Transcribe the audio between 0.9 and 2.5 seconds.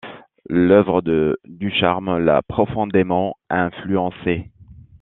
de Ducharme l’a